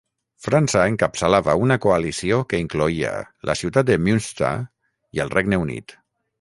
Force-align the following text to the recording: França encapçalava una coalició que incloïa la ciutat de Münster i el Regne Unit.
França 0.45 0.79
encapçalava 0.91 1.55
una 1.65 1.77
coalició 1.83 2.39
que 2.53 2.63
incloïa 2.65 3.13
la 3.51 3.57
ciutat 3.61 3.91
de 3.93 4.01
Münster 4.09 4.53
i 5.19 5.27
el 5.27 5.35
Regne 5.39 5.65
Unit. 5.69 5.99